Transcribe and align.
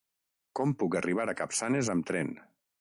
Com 0.59 0.73
puc 0.79 0.97
arribar 1.01 1.27
a 1.33 1.37
Capçanes 1.43 1.95
amb 1.97 2.11
tren? 2.11 2.37